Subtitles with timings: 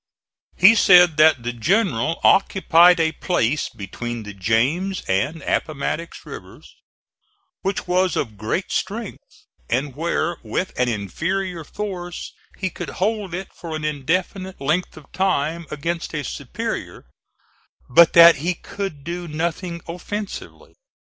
[0.57, 6.75] He said that the general occupied a place between the James and Appomattox rivers
[7.61, 9.21] which was of great strength,
[9.69, 15.05] and where with an inferior force he could hold it for an indefinite length of
[15.11, 17.05] time against a superior;
[17.87, 20.73] but that he could do nothing offensively.